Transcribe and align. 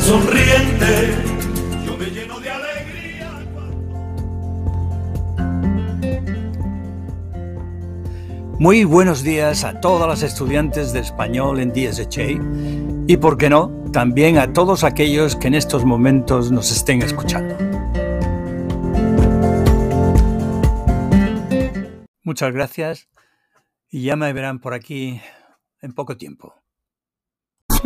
sonriente, 0.00 1.14
yo 1.84 1.96
me 1.96 2.06
lleno 2.06 2.40
de 2.40 2.50
alegría. 2.50 3.30
Muy 8.58 8.84
buenos 8.84 9.22
días 9.22 9.64
a 9.64 9.80
todas 9.80 10.08
las 10.08 10.22
estudiantes 10.22 10.92
de 10.92 11.00
español 11.00 11.60
en 11.60 11.72
DSHA 11.72 12.40
y, 13.06 13.16
por 13.16 13.36
qué 13.36 13.50
no, 13.50 13.70
también 13.92 14.38
a 14.38 14.52
todos 14.52 14.84
aquellos 14.84 15.36
que 15.36 15.48
en 15.48 15.54
estos 15.54 15.84
momentos 15.84 16.50
nos 16.50 16.70
estén 16.72 17.02
escuchando. 17.02 17.54
Muchas 22.22 22.52
gracias 22.52 23.08
y 23.90 24.02
ya 24.02 24.16
me 24.16 24.32
verán 24.32 24.58
por 24.58 24.74
aquí 24.74 25.20
en 25.82 25.92
poco 25.92 26.16
tiempo. 26.16 26.63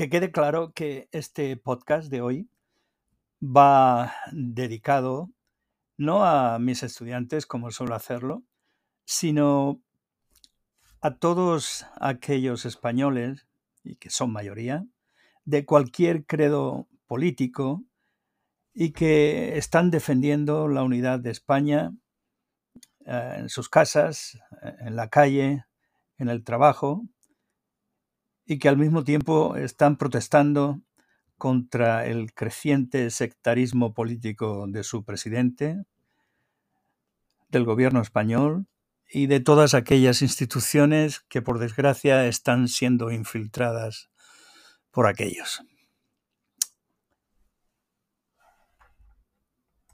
que 0.00 0.08
quede 0.08 0.32
claro 0.32 0.72
que 0.72 1.10
este 1.12 1.58
podcast 1.58 2.10
de 2.10 2.22
hoy 2.22 2.48
va 3.42 4.14
dedicado 4.32 5.28
no 5.98 6.24
a 6.24 6.58
mis 6.58 6.82
estudiantes 6.82 7.44
como 7.44 7.70
suelo 7.70 7.94
hacerlo, 7.94 8.42
sino 9.04 9.82
a 11.02 11.16
todos 11.16 11.84
aquellos 12.00 12.64
españoles, 12.64 13.46
y 13.84 13.96
que 13.96 14.08
son 14.08 14.32
mayoría, 14.32 14.86
de 15.44 15.66
cualquier 15.66 16.24
credo 16.24 16.88
político 17.06 17.84
y 18.72 18.92
que 18.92 19.58
están 19.58 19.90
defendiendo 19.90 20.66
la 20.66 20.82
unidad 20.82 21.20
de 21.20 21.30
España 21.30 21.92
eh, 23.04 23.34
en 23.36 23.50
sus 23.50 23.68
casas, 23.68 24.38
eh, 24.62 24.76
en 24.80 24.96
la 24.96 25.10
calle, 25.10 25.66
en 26.16 26.30
el 26.30 26.42
trabajo, 26.42 27.04
y 28.50 28.58
que 28.58 28.68
al 28.68 28.76
mismo 28.76 29.04
tiempo 29.04 29.54
están 29.54 29.96
protestando 29.96 30.80
contra 31.38 32.04
el 32.04 32.34
creciente 32.34 33.08
sectarismo 33.10 33.94
político 33.94 34.66
de 34.66 34.82
su 34.82 35.04
presidente, 35.04 35.84
del 37.48 37.64
gobierno 37.64 38.02
español 38.02 38.66
y 39.08 39.28
de 39.28 39.38
todas 39.38 39.74
aquellas 39.74 40.20
instituciones 40.20 41.20
que 41.28 41.42
por 41.42 41.60
desgracia 41.60 42.26
están 42.26 42.66
siendo 42.66 43.12
infiltradas 43.12 44.10
por 44.90 45.06
aquellos. 45.06 45.62